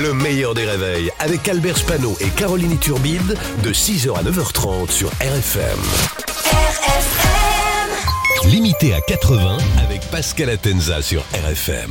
Le 0.00 0.14
meilleur 0.14 0.54
des 0.54 0.64
réveils 0.64 1.10
avec 1.18 1.46
Albert 1.46 1.76
Spano 1.76 2.16
et 2.20 2.28
Caroline 2.30 2.78
Turbide 2.78 3.36
de 3.62 3.70
6h 3.70 4.16
à 4.16 4.22
9h30 4.22 4.90
sur 4.90 5.08
RFM. 5.20 5.78
RFM 6.52 7.90
Limité 8.50 8.94
à 8.94 9.00
80 9.02 9.58
avec 9.82 10.00
Pascal 10.10 10.48
Atenza 10.48 11.02
sur 11.02 11.22
RFM. 11.34 11.90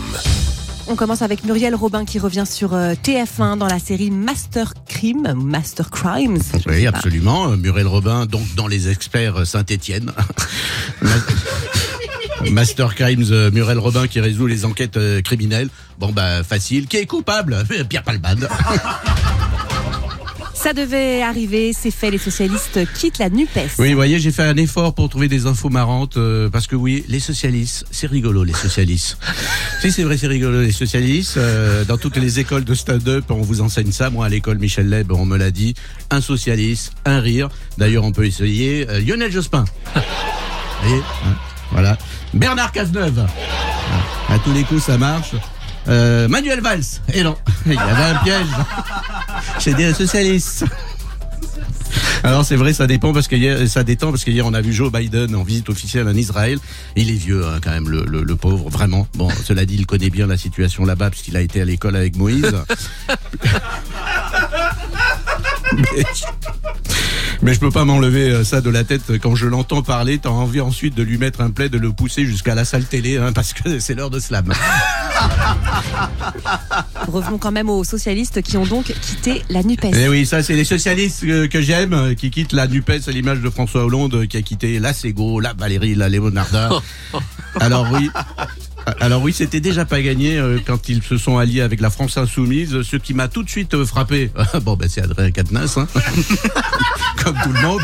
On 0.88 0.96
commence 0.96 1.22
avec 1.22 1.44
Muriel 1.44 1.76
Robin 1.76 2.04
qui 2.04 2.18
revient 2.18 2.46
sur 2.50 2.74
euh, 2.74 2.94
TF1 2.94 3.60
dans 3.60 3.68
la 3.68 3.78
série 3.78 4.10
Master 4.10 4.74
Crime, 4.88 5.34
Master 5.36 5.92
Crimes. 5.92 6.42
Oui, 6.66 6.88
absolument. 6.88 7.50
Muriel 7.58 7.86
Robin, 7.86 8.26
donc 8.26 8.56
dans 8.56 8.68
les 8.68 8.90
experts 8.90 9.46
Saint-Étienne. 9.46 10.12
Master 12.52 12.96
Crimes, 12.96 13.26
euh, 13.32 13.52
Muriel 13.52 13.80
Robin 13.80 14.08
qui 14.08 14.20
résout 14.20 14.48
les 14.48 14.66
enquêtes 14.66 14.98
euh, 14.98 15.22
criminelles. 15.22 15.70
Bon 16.00 16.12
bah 16.12 16.44
facile. 16.44 16.88
Qui 16.88 16.98
est 16.98 17.06
coupable? 17.06 17.64
Pierre 17.90 18.04
Palman. 18.04 18.48
Ça 20.54 20.74
devait 20.74 21.22
arriver, 21.22 21.72
c'est 21.72 21.92
fait, 21.92 22.12
les 22.12 22.18
socialistes 22.18 22.80
quittent 22.96 23.18
la 23.18 23.30
NUPES. 23.30 23.78
Oui, 23.78 23.90
vous 23.92 23.96
voyez, 23.96 24.20
j'ai 24.20 24.34
fait 24.34 24.44
un 24.44 24.58
effort 24.58 24.94
pour 24.94 25.08
trouver 25.08 25.30
des 25.30 25.46
infos 25.46 25.70
marrantes, 25.70 26.18
euh, 26.18 26.50
parce 26.50 26.68
que 26.68 26.76
oui, 26.76 27.06
les 27.08 27.22
socialistes, 27.22 27.86
c'est 27.92 28.08
rigolo 28.08 28.44
les 28.44 28.52
socialistes. 28.54 29.18
si 29.82 29.90
c'est 29.90 30.04
vrai, 30.04 30.18
c'est 30.18 30.28
rigolo 30.28 30.62
les 30.62 30.74
socialistes. 30.74 31.40
dans 31.88 31.98
toutes 31.98 32.18
les 32.18 32.40
écoles 32.40 32.66
de 32.66 32.74
stand-up, 32.74 33.24
on 33.30 33.42
vous 33.42 33.62
enseigne 33.62 33.94
ça. 33.94 34.10
Moi, 34.10 34.26
à 34.26 34.30
l'école 34.30 34.58
Michel 34.58 34.90
Leb, 34.90 35.14
on 35.14 35.26
me 35.26 35.38
l'a 35.38 35.52
dit. 35.52 35.76
Un 36.10 36.20
socialiste, 36.20 36.92
un 37.06 37.22
rire. 37.22 37.48
D'ailleurs, 37.78 38.04
on 38.04 38.12
peut 38.12 38.26
essayer. 38.26 38.86
Lionel 39.06 39.32
Jospin. 39.32 39.64
vous 39.96 40.02
voyez 40.82 41.02
hein, 41.26 41.49
Voilà. 41.72 41.98
Bernard 42.34 42.72
Cazeneuve. 42.72 43.26
À 44.30 44.40
tous 44.40 44.54
les 44.54 44.64
coups, 44.64 44.84
ça 44.84 44.98
marche. 44.98 45.36
Euh, 45.88 46.28
Manuel 46.28 46.62
Valls. 46.62 46.84
Et 47.14 47.24
non, 47.24 47.36
il 47.66 47.74
y 47.74 47.78
avait 47.78 48.04
un 48.04 48.16
piège. 48.16 48.48
J'ai 49.60 49.74
dit 49.74 49.94
socialiste. 49.94 50.66
Alors 52.24 52.44
c'est 52.46 52.58
vrai, 52.58 52.74
ça 52.74 52.86
dépend 52.86 53.14
parce 53.14 53.28
que 53.28 53.36
hier, 53.36 53.68
ça 53.68 53.84
détend 53.84 54.12
parce 54.12 54.24
qu'hier 54.24 54.46
on 54.46 54.54
a 54.54 54.62
vu 54.62 54.74
Joe 54.74 54.92
Biden 54.92 55.36
en 55.36 55.44
visite 55.44 55.70
officielle 55.70 56.08
en 56.08 56.16
Israël. 56.16 56.60
Il 56.96 57.10
est 57.10 57.14
vieux 57.14 57.46
hein, 57.48 57.60
quand 57.64 57.72
même, 57.72 57.90
le, 57.90 58.04
le, 58.04 58.36
pauvre, 58.36 58.70
vraiment. 58.70 59.08
Bon, 59.16 59.30
cela 59.46 59.66
dit, 59.66 59.76
il 59.76 59.86
connaît 59.86 60.10
bien 60.10 60.28
la 60.28 60.38
situation 60.38 60.86
là-bas 60.86 61.10
puisqu'il 61.12 61.38
a 61.38 61.42
été 61.42 61.62
à 61.62 61.66
l'école 61.66 61.96
avec 61.96 62.18
Moïse. 62.18 62.46
Mais 65.74 66.04
je 67.46 67.60
peux 67.60 67.72
pas 67.72 67.86
m'enlever 67.86 68.30
euh, 68.30 68.44
ça 68.44 68.62
de 68.62 68.70
la 68.70 68.84
tête 68.84 69.18
quand 69.22 69.36
je 69.36 69.48
l'entends 69.48 69.82
parler. 69.82 70.18
T'as 70.18 70.30
envie 70.30 70.62
ensuite 70.62 70.96
de 70.96 71.04
lui 71.04 71.18
mettre 71.18 71.42
un 71.42 71.50
plaid, 71.52 71.72
de 71.72 71.78
le 71.78 71.92
pousser 71.92 72.26
jusqu'à 72.26 72.56
la 72.56 72.66
salle 72.66 72.86
télé, 72.86 73.18
hein, 73.18 73.32
parce 73.36 73.54
que 73.54 73.80
c'est 73.80 73.96
l'heure 73.96 74.10
de 74.10 74.20
slam. 74.20 74.54
Revenons 77.08 77.38
quand 77.38 77.52
même 77.52 77.70
aux 77.70 77.84
socialistes 77.84 78.42
qui 78.42 78.58
ont 78.58 78.66
donc 78.66 78.86
quitté 78.86 79.44
la 79.50 79.64
NUPES. 79.64 79.92
Eh 79.94 80.08
oui, 80.10 80.26
ça 80.26 80.44
c'est 80.44 80.56
les 80.56 80.64
socialistes 80.64 81.26
que, 81.50 81.62
j'aime, 81.62 81.94
euh, 81.94 82.14
qui 82.14 82.30
quittent 82.30 82.54
la 82.54 82.68
NUPES 82.68 83.08
à 83.08 83.12
l'image 83.12 83.40
de 83.40 83.50
François 83.50 83.84
Hollande 83.86 84.14
euh, 84.16 84.26
qui 84.26 84.38
a 84.38 84.42
quitté 84.42 84.80
la 84.80 84.94
Sego, 84.94 85.40
la 85.40 85.54
Valérie, 85.54 85.96
la 85.96 86.10
Léonarda. 86.10 86.70
Alors 87.60 87.88
oui, 87.92 88.10
alors 89.00 89.22
oui, 89.22 89.34
c'était 89.34 89.60
déjà 89.60 89.86
pas 89.86 90.02
gagné 90.02 90.38
euh, 90.38 90.60
quand 90.66 90.90
ils 90.90 91.04
se 91.04 91.18
sont 91.18 91.38
alliés 91.38 91.62
avec 91.62 91.82
la 91.82 91.90
France 91.90 92.18
Insoumise. 92.18 92.82
Ce 92.84 92.96
qui 92.96 93.14
m'a 93.14 93.28
tout 93.28 93.44
de 93.44 93.50
suite 93.50 93.74
euh, 93.74 93.86
frappé, 93.86 94.32
bon 94.62 94.76
ben 94.76 94.88
c'est 94.90 95.02
Adrien 95.02 95.32
Quatennens, 95.32 95.78
hein. 95.78 95.88
comme 97.24 97.36
tout 97.44 97.54
le 97.54 97.62
monde. 97.62 97.82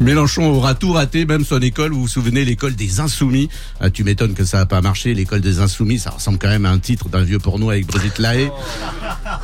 Mélenchon 0.00 0.44
aura 0.50 0.74
tout 0.74 0.92
raté, 0.92 1.24
même 1.24 1.44
son 1.44 1.60
école. 1.60 1.92
Vous 1.92 2.02
vous 2.02 2.08
souvenez, 2.08 2.44
l'école 2.44 2.74
des 2.74 3.00
Insoumis. 3.00 3.48
Ah, 3.80 3.90
tu 3.90 4.04
m'étonnes 4.04 4.34
que 4.34 4.44
ça 4.44 4.58
n'a 4.58 4.66
pas 4.66 4.82
marché. 4.82 5.14
L'école 5.14 5.40
des 5.40 5.60
Insoumis, 5.60 5.98
ça 5.98 6.10
ressemble 6.10 6.38
quand 6.38 6.48
même 6.48 6.66
à 6.66 6.70
un 6.70 6.78
titre 6.78 7.08
d'un 7.08 7.22
vieux 7.22 7.38
porno 7.38 7.70
avec 7.70 7.86
Brigitte 7.86 8.18
Lahaye. 8.18 8.50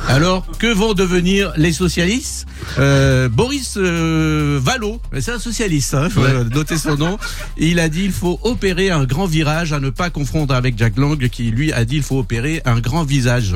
Alors, 0.07 0.45
que 0.59 0.71
vont 0.71 0.93
devenir 0.93 1.51
les 1.57 1.73
socialistes? 1.73 2.45
Euh, 2.79 3.29
Boris 3.29 3.75
euh, 3.77 4.59
Vallot, 4.61 5.01
c'est 5.19 5.31
un 5.31 5.39
socialiste, 5.39 5.93
hein, 5.93 6.09
faut 6.09 6.27
noter 6.53 6.77
son 6.77 6.95
nom. 6.95 7.17
Il 7.57 7.79
a 7.79 7.89
dit 7.89 8.03
il 8.05 8.11
faut 8.11 8.39
opérer 8.43 8.89
un 8.89 9.05
grand 9.05 9.25
virage, 9.25 9.73
à 9.73 9.79
ne 9.79 9.89
pas 9.89 10.09
confondre 10.09 10.53
avec 10.53 10.77
Jack 10.77 10.97
Lang, 10.97 11.29
qui 11.29 11.51
lui 11.51 11.71
a 11.73 11.85
dit 11.85 11.97
il 11.97 12.03
faut 12.03 12.19
opérer 12.19 12.61
un 12.65 12.79
grand 12.79 13.03
visage. 13.03 13.55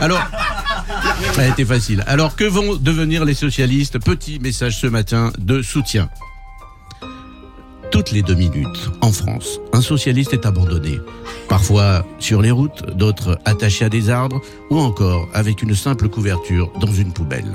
Alors. 0.00 0.22
Ça 1.34 1.42
a 1.42 1.46
été 1.46 1.64
facile. 1.64 2.04
Alors 2.06 2.36
que 2.36 2.44
vont 2.44 2.76
devenir 2.76 3.24
les 3.24 3.34
socialistes? 3.34 3.98
Petit 3.98 4.38
message 4.38 4.78
ce 4.78 4.86
matin 4.86 5.32
de 5.38 5.62
soutien 5.62 6.08
toutes 7.94 8.10
les 8.10 8.22
deux 8.22 8.34
minutes, 8.34 8.90
en 9.02 9.12
France, 9.12 9.60
un 9.72 9.80
socialiste 9.80 10.32
est 10.32 10.46
abandonné. 10.46 10.98
Parfois 11.64 12.04
sur 12.18 12.42
les 12.42 12.50
routes, 12.50 12.94
d'autres 12.94 13.38
attachés 13.46 13.86
à 13.86 13.88
des 13.88 14.10
arbres, 14.10 14.42
ou 14.68 14.78
encore 14.78 15.30
avec 15.32 15.62
une 15.62 15.74
simple 15.74 16.10
couverture 16.10 16.70
dans 16.78 16.92
une 16.92 17.10
poubelle. 17.10 17.50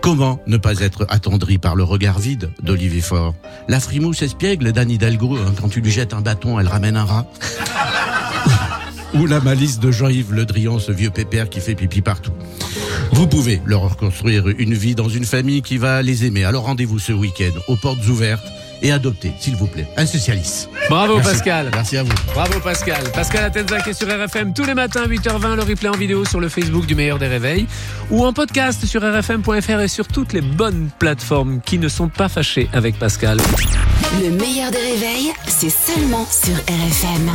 Comment 0.00 0.40
ne 0.48 0.56
pas 0.56 0.80
être 0.80 1.06
attendri 1.10 1.56
par 1.56 1.76
le 1.76 1.84
regard 1.84 2.18
vide 2.18 2.50
d'Olivier 2.60 3.00
Faure? 3.00 3.36
La 3.68 3.78
frimousse 3.78 4.22
espiègle 4.22 4.72
d'Anne 4.72 4.90
Hidalgo, 4.90 5.36
hein, 5.36 5.54
quand 5.60 5.68
tu 5.68 5.80
lui 5.80 5.92
jettes 5.92 6.12
un 6.12 6.22
bâton, 6.22 6.58
elle 6.58 6.66
ramène 6.66 6.96
un 6.96 7.04
rat 7.04 7.30
Ou 9.14 9.26
la 9.26 9.38
malice 9.38 9.78
de 9.78 9.92
Jean-Yves 9.92 10.34
Le 10.34 10.44
Drian, 10.44 10.80
ce 10.80 10.90
vieux 10.90 11.10
pépère 11.10 11.48
qui 11.48 11.60
fait 11.60 11.76
pipi 11.76 12.00
partout. 12.00 12.32
Vous 13.12 13.28
pouvez 13.28 13.62
leur 13.64 13.82
reconstruire 13.82 14.48
une 14.58 14.74
vie 14.74 14.96
dans 14.96 15.08
une 15.08 15.24
famille 15.24 15.62
qui 15.62 15.78
va 15.78 16.02
les 16.02 16.24
aimer. 16.24 16.44
Alors 16.44 16.64
rendez-vous 16.64 16.98
ce 16.98 17.12
week-end 17.12 17.56
aux 17.68 17.76
portes 17.76 18.08
ouvertes 18.08 18.44
et 18.82 18.92
adoptez, 18.92 19.32
s'il 19.38 19.56
vous 19.56 19.66
plaît, 19.66 19.86
un 19.96 20.06
socialiste. 20.06 20.68
Bravo 20.88 21.20
Pascal. 21.20 21.70
Merci 21.74 21.96
à 21.96 22.02
vous. 22.02 22.12
Bravo 22.34 22.60
Pascal. 22.60 23.02
Pascal 23.12 23.44
Atenza 23.44 23.80
qui 23.80 23.90
est 23.90 23.94
sur 23.94 24.08
RFM 24.08 24.52
tous 24.52 24.64
les 24.64 24.74
matins 24.74 25.06
8h20, 25.06 25.56
le 25.56 25.62
replay 25.62 25.88
en 25.88 25.96
vidéo 25.96 26.24
sur 26.24 26.40
le 26.40 26.48
Facebook 26.48 26.86
du 26.86 26.94
meilleur 26.94 27.18
des 27.18 27.28
réveils 27.28 27.66
ou 28.10 28.24
en 28.24 28.32
podcast 28.32 28.84
sur 28.86 29.02
rfm.fr 29.02 29.80
et 29.80 29.88
sur 29.88 30.06
toutes 30.06 30.32
les 30.32 30.42
bonnes 30.42 30.90
plateformes 30.98 31.60
qui 31.60 31.78
ne 31.78 31.88
sont 31.88 32.08
pas 32.08 32.28
fâchées 32.28 32.68
avec 32.72 32.98
Pascal. 32.98 33.38
Le 34.20 34.30
meilleur 34.30 34.70
des 34.70 34.78
réveils, 34.78 35.32
c'est 35.46 35.70
seulement 35.70 36.26
sur 36.30 36.54
RFM. 36.54 37.30